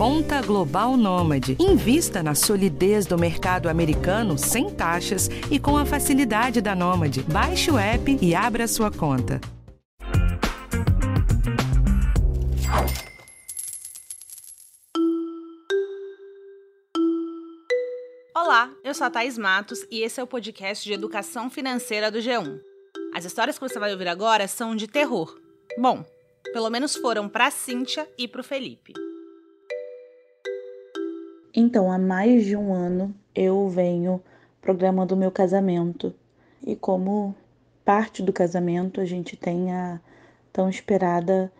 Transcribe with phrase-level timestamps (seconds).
[0.00, 1.58] Conta Global Nômade.
[1.60, 7.22] Invista na solidez do mercado americano sem taxas e com a facilidade da Nômade.
[7.24, 9.38] Baixe o app e abra sua conta.
[18.34, 22.20] Olá, eu sou a Thais Matos e esse é o podcast de educação financeira do
[22.20, 22.58] G1.
[23.14, 25.38] As histórias que você vai ouvir agora são de terror.
[25.78, 26.02] Bom,
[26.54, 28.94] pelo menos foram para Cíntia e para o Felipe.
[31.54, 34.22] Então, há mais de um ano eu venho
[34.60, 36.14] programando o meu casamento.
[36.64, 37.34] E como
[37.84, 40.00] parte do casamento, a gente tem a
[40.52, 41.50] tão esperada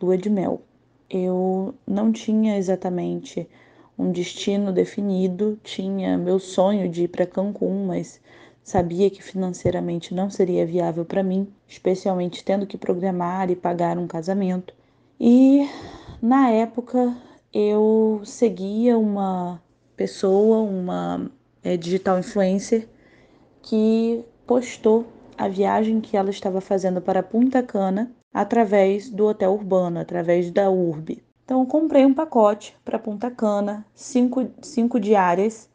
[0.00, 0.62] lua de mel.
[1.08, 3.48] Eu não tinha exatamente
[3.96, 8.20] um destino definido, tinha meu sonho de ir para Cancún, mas
[8.64, 14.08] sabia que financeiramente não seria viável para mim, especialmente tendo que programar e pagar um
[14.08, 14.74] casamento.
[15.20, 15.68] E
[16.20, 17.16] na época
[17.52, 19.62] eu seguia uma
[19.96, 21.30] pessoa, uma
[21.62, 22.88] é, digital influencer,
[23.62, 29.98] que postou a viagem que ela estava fazendo para Punta Cana através do hotel urbano,
[29.98, 31.22] através da URB.
[31.44, 35.68] Então, comprei um pacote para Punta Cana, cinco, cinco diárias,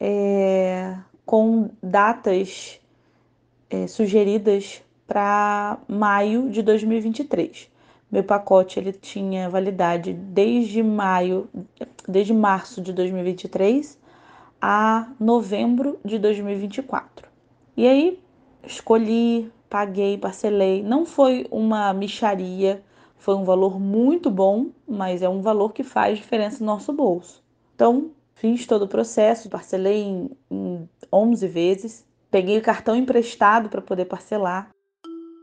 [0.00, 2.80] é, com datas
[3.70, 7.70] é, sugeridas para maio de 2023.
[8.12, 11.48] Meu pacote ele tinha validade desde maio,
[12.06, 13.98] desde março de 2023
[14.60, 17.26] a novembro de 2024.
[17.74, 18.22] E aí
[18.66, 20.82] escolhi, paguei, parcelei.
[20.82, 22.84] Não foi uma micharia,
[23.16, 27.42] foi um valor muito bom, mas é um valor que faz diferença no nosso bolso.
[27.74, 33.80] Então, fiz todo o processo, parcelei em, em 11 vezes, peguei o cartão emprestado para
[33.80, 34.68] poder parcelar.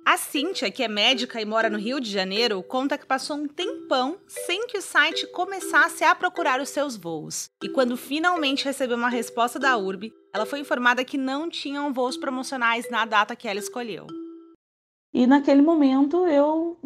[0.05, 3.47] A Cíntia, que é médica e mora no Rio de Janeiro, conta que passou um
[3.47, 7.49] tempão sem que o site começasse a procurar os seus voos.
[7.63, 12.17] E quando finalmente recebeu uma resposta da URB, ela foi informada que não tinham voos
[12.17, 14.07] promocionais na data que ela escolheu.
[15.13, 16.77] E naquele momento eu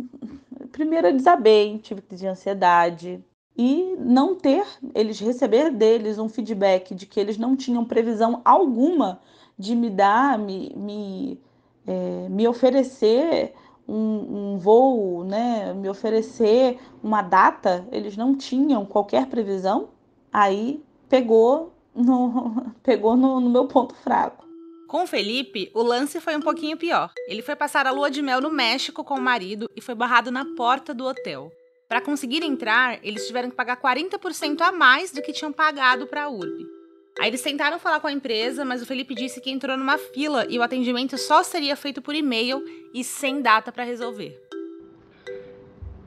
[0.72, 3.24] primeiro eu desabei, tive crise de ansiedade,
[3.56, 9.22] e não ter, eles receber deles um feedback de que eles não tinham previsão alguma
[9.58, 11.40] de me dar, me, me
[11.88, 13.54] é, me oferecer
[13.88, 19.90] um, um, voo, né, me oferecer uma data, eles não tinham qualquer previsão,
[20.32, 24.44] aí pegou no, pegou no, no meu ponto fraco.
[24.88, 27.12] Com o Felipe, o lance foi um pouquinho pior.
[27.28, 30.30] Ele foi passar a lua de mel no México com o marido e foi barrado
[30.30, 31.52] na porta do hotel.
[31.90, 36.24] Para conseguir entrar, eles tiveram que pagar 40% a mais do que tinham pagado para
[36.24, 36.73] a URB.
[37.20, 40.46] Aí eles tentaram falar com a empresa, mas o Felipe disse que entrou numa fila
[40.50, 42.64] e o atendimento só seria feito por e-mail
[42.94, 44.40] e sem data para resolver.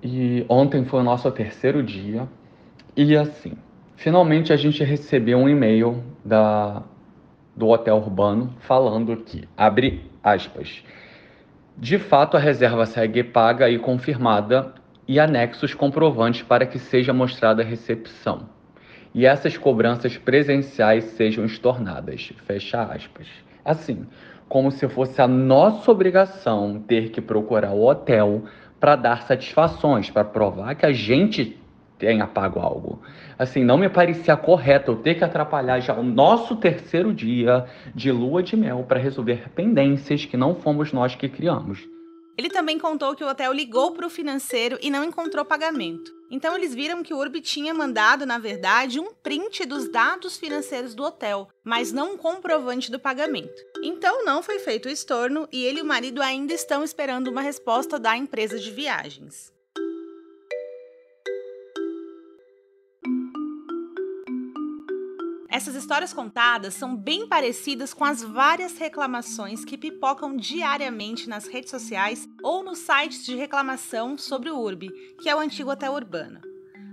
[0.03, 2.29] E ontem foi o nosso terceiro dia
[2.97, 3.53] e assim,
[3.97, 6.83] finalmente a gente recebeu um e-mail da
[7.55, 10.85] do hotel urbano falando que abre aspas.
[11.79, 14.75] De fato, a reserva segue paga e confirmada
[15.09, 18.56] e anexos comprovantes para que seja mostrada a recepção
[19.17, 22.35] e essas cobranças presenciais sejam estornadas.
[22.47, 23.27] Fecha aspas.
[23.65, 24.07] Assim,
[24.47, 28.45] como se fosse a nossa obrigação ter que procurar o hotel
[28.79, 31.59] para dar satisfações, para provar que a gente
[31.99, 33.01] tenha pago algo.
[33.39, 38.13] Assim, não me parecia correto eu ter que atrapalhar já o nosso terceiro dia de
[38.13, 41.89] lua de mel para resolver pendências que não fomos nós que criamos.
[42.37, 46.16] Ele também contou que o hotel ligou para o financeiro e não encontrou pagamento.
[46.31, 50.95] Então eles viram que o Urb tinha mandado, na verdade, um print dos dados financeiros
[50.95, 53.63] do hotel, mas não um comprovante do pagamento.
[53.83, 57.41] Então não foi feito o estorno e ele e o marido ainda estão esperando uma
[57.41, 59.56] resposta da empresa de viagens.
[65.57, 71.71] Essas histórias contadas são bem parecidas com as várias reclamações que pipocam diariamente nas redes
[71.71, 76.43] sociais ou nos sites de reclamação sobre o URB, que é o antigo hotel urbano.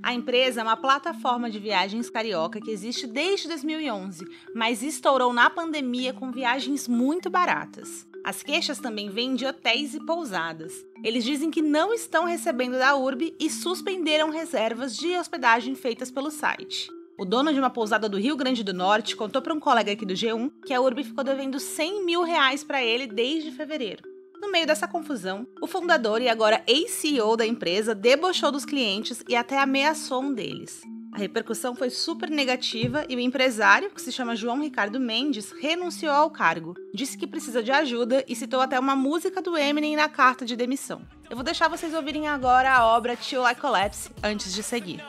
[0.01, 4.25] A empresa é uma plataforma de viagens carioca que existe desde 2011,
[4.56, 8.07] mas estourou na pandemia com viagens muito baratas.
[8.24, 10.71] As queixas também vêm de hotéis e pousadas.
[11.04, 16.31] Eles dizem que não estão recebendo da URB e suspenderam reservas de hospedagem feitas pelo
[16.31, 16.88] site.
[17.18, 20.04] O dono de uma pousada do Rio Grande do Norte contou para um colega aqui
[20.04, 24.01] do G1 que a URB ficou devendo 100 mil reais para ele desde fevereiro.
[24.42, 29.36] No meio dessa confusão, o fundador e agora ex-CEO da empresa debochou dos clientes e
[29.36, 30.81] até ameaçou um deles.
[31.13, 36.12] A repercussão foi super negativa e o empresário, que se chama João Ricardo Mendes, renunciou
[36.12, 36.74] ao cargo.
[36.92, 40.56] Disse que precisa de ajuda e citou até uma música do Eminem na carta de
[40.56, 41.04] demissão.
[41.30, 45.00] Eu vou deixar vocês ouvirem agora a obra Till I Collapse antes de seguir.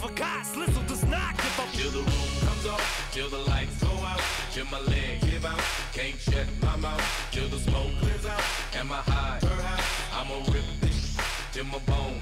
[0.00, 0.10] for
[4.70, 5.60] my leg give out,
[5.92, 8.40] can't shut my mouth, till the smoke clears out,
[9.06, 9.38] high?
[10.12, 11.16] I'ma rip this
[11.56, 12.18] my bone.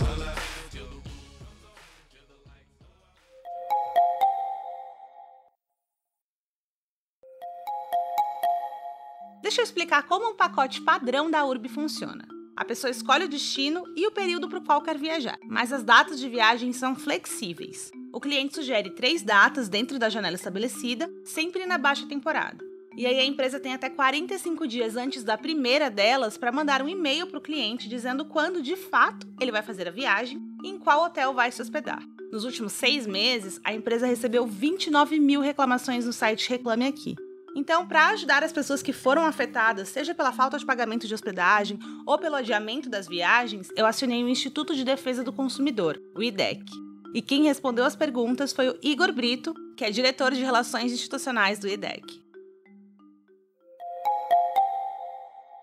[9.42, 12.26] Deixa eu explicar como um pacote padrão da URB funciona.
[12.56, 15.84] A pessoa escolhe o destino e o período para o qual quer viajar, mas as
[15.84, 17.92] datas de viagem são flexíveis.
[18.16, 22.64] O cliente sugere três datas dentro da janela estabelecida, sempre na baixa temporada.
[22.96, 26.88] E aí a empresa tem até 45 dias antes da primeira delas para mandar um
[26.88, 30.78] e-mail para o cliente dizendo quando de fato ele vai fazer a viagem e em
[30.78, 32.02] qual hotel vai se hospedar.
[32.32, 37.16] Nos últimos seis meses, a empresa recebeu 29 mil reclamações no site Reclame Aqui.
[37.54, 41.78] Então, para ajudar as pessoas que foram afetadas, seja pela falta de pagamento de hospedagem
[42.06, 46.85] ou pelo adiamento das viagens, eu acionei o Instituto de Defesa do Consumidor, o IDEC.
[47.16, 51.58] E quem respondeu as perguntas foi o Igor Brito, que é diretor de Relações Institucionais
[51.58, 52.22] do IDEC.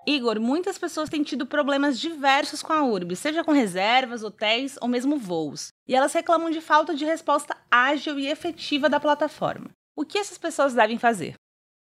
[0.08, 4.88] Igor, muitas pessoas têm tido problemas diversos com a URB, seja com reservas, hotéis ou
[4.88, 5.68] mesmo voos.
[5.88, 9.70] E elas reclamam de falta de resposta ágil e efetiva da plataforma.
[9.96, 11.36] O que essas pessoas devem fazer?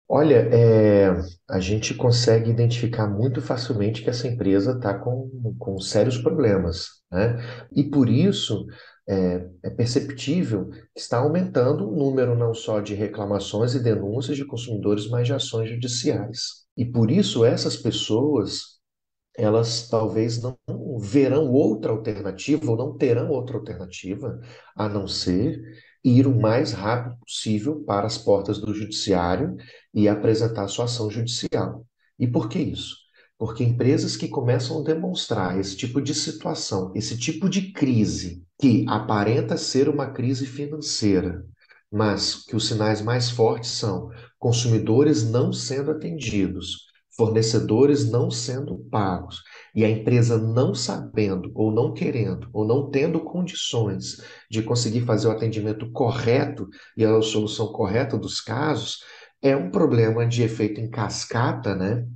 [0.08, 1.08] Olha, é,
[1.48, 7.38] a gente consegue identificar muito facilmente que essa empresa está com, com sérios problemas, né?
[7.74, 8.66] E por isso
[9.08, 14.44] é, é perceptível que está aumentando o número não só de reclamações e denúncias de
[14.44, 16.64] consumidores, mas de ações judiciais.
[16.76, 18.80] E por isso essas pessoas
[19.36, 20.58] elas talvez não
[20.98, 24.38] verão outra alternativa ou não terão outra alternativa
[24.76, 25.60] a não ser
[26.04, 29.56] ir o mais rápido possível para as portas do judiciário
[29.94, 31.86] e apresentar sua ação judicial.
[32.18, 33.01] E por que isso?
[33.42, 38.86] Porque empresas que começam a demonstrar esse tipo de situação, esse tipo de crise, que
[38.88, 41.44] aparenta ser uma crise financeira,
[41.90, 46.86] mas que os sinais mais fortes são consumidores não sendo atendidos,
[47.16, 49.42] fornecedores não sendo pagos
[49.74, 55.26] e a empresa não sabendo ou não querendo ou não tendo condições de conseguir fazer
[55.26, 58.98] o atendimento correto e a solução correta dos casos,
[59.42, 62.06] é um problema de efeito em cascata, né?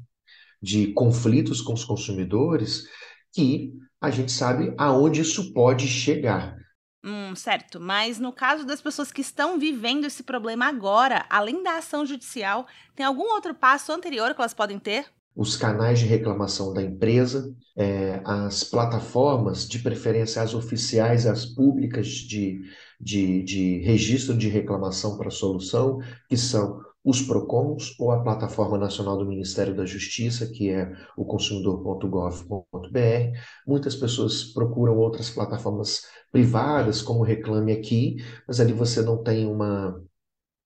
[0.63, 2.85] De conflitos com os consumidores
[3.33, 6.57] que a gente sabe aonde isso pode chegar.
[7.05, 7.79] Hum, certo.
[7.79, 12.67] Mas no caso das pessoas que estão vivendo esse problema agora, além da ação judicial,
[12.97, 15.07] tem algum outro passo anterior que elas podem ter?
[15.35, 22.07] Os canais de reclamação da empresa, é, as plataformas, de preferência as oficiais, as públicas
[22.09, 22.63] de,
[23.01, 29.17] de, de registro de reclamação para solução, que são os PROCONs ou a Plataforma Nacional
[29.17, 33.39] do Ministério da Justiça, que é o consumidor.gov.br.
[33.65, 38.17] Muitas pessoas procuram outras plataformas privadas, como Reclame Aqui,
[38.47, 40.03] mas ali você não tem uma,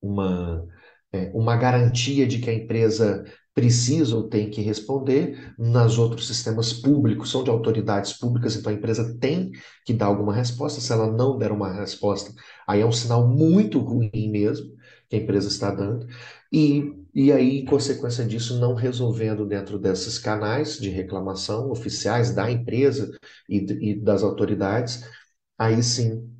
[0.01, 0.67] uma,
[1.13, 3.23] é, uma garantia de que a empresa
[3.55, 5.55] precisa ou tem que responder.
[5.59, 9.51] Nas outros sistemas públicos, são de autoridades públicas, então a empresa tem
[9.85, 10.81] que dar alguma resposta.
[10.81, 12.33] Se ela não der uma resposta,
[12.67, 14.80] aí é um sinal muito ruim mesmo
[15.11, 16.07] que a empresa está dando.
[16.53, 22.51] E, e aí, em consequência disso, não resolvendo dentro desses canais de reclamação oficiais da
[22.51, 23.11] empresa
[23.49, 25.05] e, e das autoridades,
[25.59, 26.33] aí sim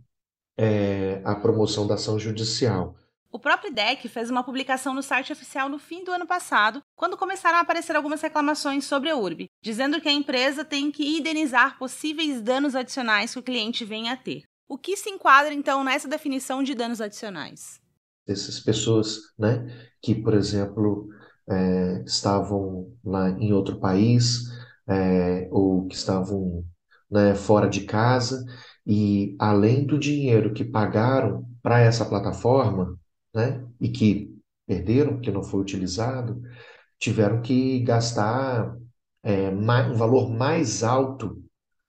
[0.57, 2.97] é, a promoção da ação judicial.
[3.33, 7.17] O próprio IDEC fez uma publicação no site oficial no fim do ano passado, quando
[7.17, 11.79] começaram a aparecer algumas reclamações sobre a URB, dizendo que a empresa tem que indenizar
[11.79, 14.43] possíveis danos adicionais que o cliente venha a ter.
[14.69, 17.81] O que se enquadra então nessa definição de danos adicionais?
[18.27, 19.67] Essas pessoas, né,
[20.03, 21.09] que, por exemplo,
[21.49, 24.45] é, estavam lá em outro país
[24.89, 26.65] é, ou que estavam
[27.11, 28.45] né, fora de casa
[28.87, 32.97] e além do dinheiro que pagaram para essa plataforma,
[33.35, 34.37] né, e que
[34.67, 36.41] perderam, que não foi utilizado,
[36.99, 38.77] tiveram que gastar
[39.23, 41.43] é, mais, um valor mais alto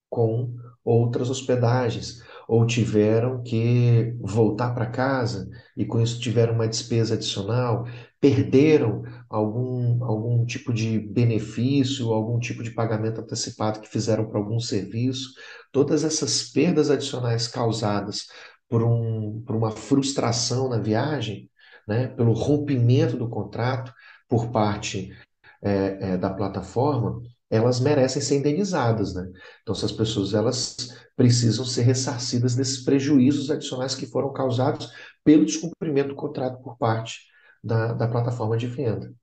[0.09, 7.13] com outras hospedagens, ou tiveram que voltar para casa e com isso tiveram uma despesa
[7.13, 7.85] adicional,
[8.19, 14.59] perderam algum, algum tipo de benefício, algum tipo de pagamento antecipado que fizeram para algum
[14.59, 15.29] serviço.
[15.71, 18.27] Todas essas perdas adicionais causadas
[18.67, 21.49] por, um, por uma frustração na viagem,
[21.87, 23.93] né, pelo rompimento do contrato
[24.27, 25.09] por parte
[25.61, 29.29] é, é, da plataforma, elas merecem ser indenizadas, né?
[29.61, 30.75] Então, essas pessoas elas
[31.15, 34.91] precisam ser ressarcidas desses prejuízos adicionais que foram causados
[35.23, 37.19] pelo descumprimento do contrato por parte
[37.63, 39.13] da, da plataforma de venda.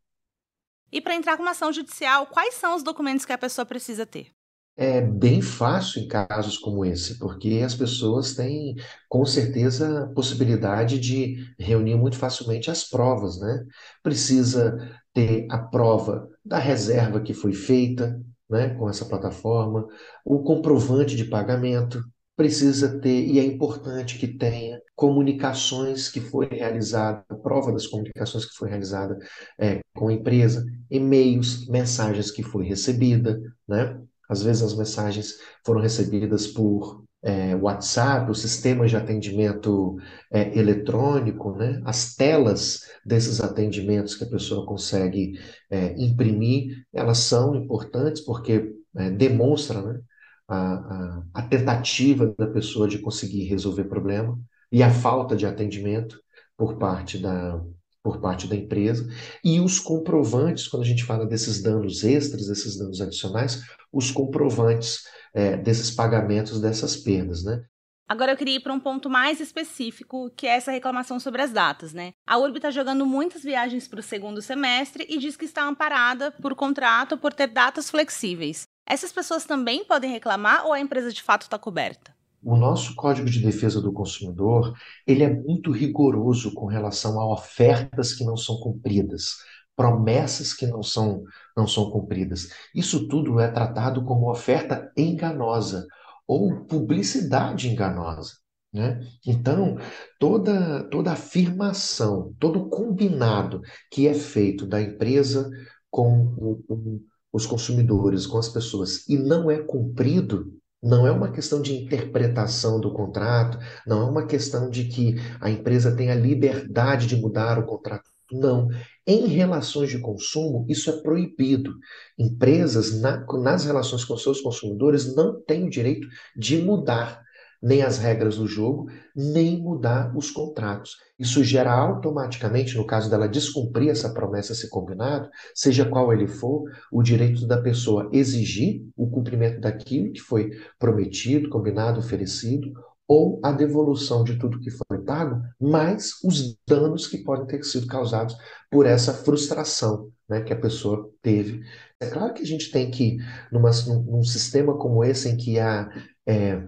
[0.93, 4.07] E para entrar com uma ação judicial, quais são os documentos que a pessoa precisa
[4.07, 4.31] ter?
[4.77, 8.77] é bem fácil em casos como esse, porque as pessoas têm,
[9.09, 13.67] com certeza, possibilidade de reunir muito facilmente as provas, né?
[14.05, 14.77] Precisa
[15.13, 19.87] ter a prova da reserva que foi feita, né, com essa plataforma,
[20.25, 22.03] o comprovante de pagamento,
[22.35, 28.57] precisa ter, e é importante que tenha, comunicações que foi realizada, prova das comunicações que
[28.57, 29.19] foi realizada
[29.59, 34.01] é, com a empresa, e-mails, mensagens que foi recebida, né?
[34.29, 35.35] Às vezes as mensagens
[35.67, 39.97] foram recebidas por é, WhatsApp, os sistemas de atendimento
[40.33, 41.81] é, eletrônico, né?
[41.85, 45.33] as telas desses atendimentos que a pessoa consegue
[45.71, 50.01] é, imprimir, elas são importantes porque é, demonstram né?
[50.47, 54.39] a, a, a tentativa da pessoa de conseguir resolver problema
[54.71, 56.21] e a falta de atendimento
[56.57, 57.61] por parte da,
[58.03, 59.07] por parte da empresa,
[59.45, 65.03] e os comprovantes, quando a gente fala desses danos extras, desses danos adicionais, os comprovantes
[65.35, 67.63] é, desses pagamentos dessas perdas, né?
[68.09, 71.53] Agora eu queria ir para um ponto mais específico, que é essa reclamação sobre as
[71.53, 72.13] datas, né?
[72.27, 76.31] A URB está jogando muitas viagens para o segundo semestre e diz que está amparada
[76.31, 78.67] por contrato por ter datas flexíveis.
[78.87, 82.17] Essas pessoas também podem reclamar ou a empresa de fato está coberta?
[82.43, 84.73] O nosso Código de Defesa do Consumidor,
[85.07, 89.35] ele é muito rigoroso com relação a ofertas que não são cumpridas,
[89.77, 91.25] promessas que não são,
[91.59, 92.51] não são cumpridas.
[92.73, 95.85] Isso tudo é tratado como oferta enganosa
[96.25, 98.35] ou publicidade enganosa.
[98.73, 99.01] Né?
[99.27, 99.77] Então,
[100.21, 103.61] toda, toda afirmação, todo combinado
[103.91, 105.51] que é feito da empresa
[105.91, 107.01] com o, o,
[107.33, 112.79] os consumidores, com as pessoas, e não é cumprido, não é uma questão de interpretação
[112.79, 117.59] do contrato, não é uma questão de que a empresa tem a liberdade de mudar
[117.59, 118.09] o contrato.
[118.31, 118.69] Não.
[119.07, 121.75] Em relações de consumo, isso é proibido.
[122.19, 126.07] Empresas, na, nas relações com seus consumidores, não têm o direito
[126.37, 127.23] de mudar
[127.61, 130.97] nem as regras do jogo, nem mudar os contratos.
[131.19, 136.65] Isso gera automaticamente, no caso dela descumprir essa promessa, esse combinado, seja qual ele for,
[136.93, 142.73] o direito da pessoa exigir o cumprimento daquilo que foi prometido, combinado, oferecido,
[143.09, 147.87] ou a devolução de tudo que foi pago, mais os danos que podem ter sido
[147.87, 148.37] causados
[148.71, 151.65] por essa frustração né, que a pessoa teve.
[151.99, 153.17] É claro que a gente tem que,
[153.51, 155.91] numa, num, sistema como esse, em que há
[156.27, 156.63] é,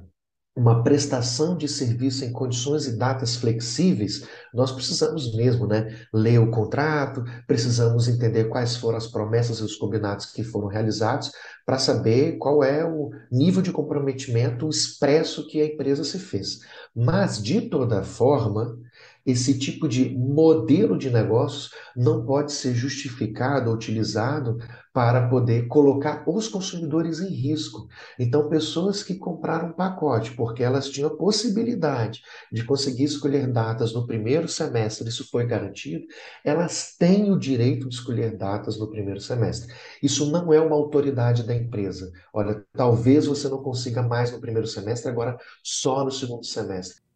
[0.56, 6.50] uma prestação de serviço em condições e datas flexíveis, nós precisamos mesmo né, ler o
[6.50, 11.30] contrato, precisamos entender quais foram as promessas e os combinados que foram realizados
[11.64, 16.58] para saber qual é o nível de comprometimento expresso que a empresa se fez.
[16.94, 18.76] Mas, de toda forma,
[19.24, 24.58] esse tipo de modelo de negócios não pode ser justificado, utilizado
[24.92, 27.86] para poder colocar os consumidores em risco.
[28.18, 33.92] Então, pessoas que compraram um pacote porque elas tinham a possibilidade de conseguir escolher datas
[33.92, 36.04] no primeiro semestre, isso foi garantido,
[36.44, 39.72] elas têm o direito de escolher datas no primeiro semestre.
[40.02, 42.10] Isso não é uma autoridade da empresa.
[42.32, 47.09] Olha, talvez você não consiga mais no primeiro semestre, agora só no segundo semestre.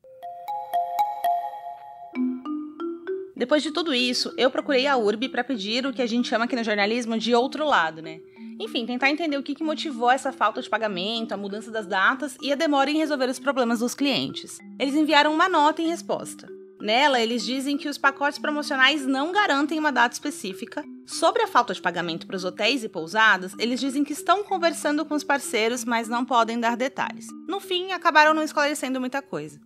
[3.36, 6.44] Depois de tudo isso, eu procurei a URB para pedir o que a gente chama
[6.44, 8.20] aqui no jornalismo de outro lado, né?
[8.60, 12.36] Enfim, tentar entender o que, que motivou essa falta de pagamento, a mudança das datas
[12.40, 14.58] e a demora em resolver os problemas dos clientes.
[14.78, 16.48] Eles enviaram uma nota em resposta.
[16.80, 20.84] Nela, eles dizem que os pacotes promocionais não garantem uma data específica.
[21.06, 25.04] Sobre a falta de pagamento para os hotéis e pousadas, eles dizem que estão conversando
[25.04, 27.26] com os parceiros, mas não podem dar detalhes.
[27.48, 29.58] No fim, acabaram não esclarecendo muita coisa.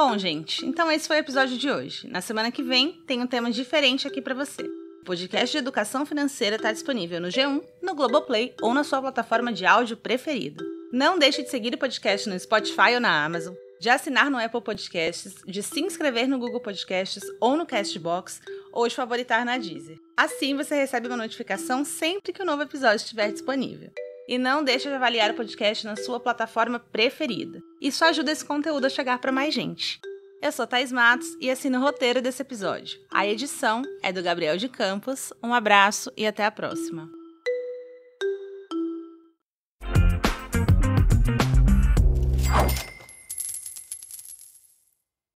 [0.00, 2.06] Bom, gente, então esse foi o episódio de hoje.
[2.06, 4.62] Na semana que vem tem um tema diferente aqui para você.
[4.62, 9.52] O podcast de educação financeira está disponível no G1, no Globoplay ou na sua plataforma
[9.52, 10.64] de áudio preferida.
[10.92, 14.62] Não deixe de seguir o podcast no Spotify ou na Amazon, de assinar no Apple
[14.62, 18.40] Podcasts, de se inscrever no Google Podcasts ou no Castbox,
[18.72, 19.98] ou de favoritar na Deezer.
[20.16, 23.90] Assim você recebe uma notificação sempre que o um novo episódio estiver disponível.
[24.28, 27.60] E não deixe de avaliar o podcast na sua plataforma preferida.
[27.80, 29.98] Isso ajuda esse conteúdo a chegar para mais gente.
[30.42, 33.00] Eu sou Thais Matos e assino o roteiro desse episódio.
[33.10, 35.32] A edição é do Gabriel de Campos.
[35.42, 37.17] Um abraço e até a próxima.